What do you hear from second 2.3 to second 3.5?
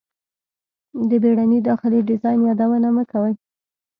یادونه مه کوئ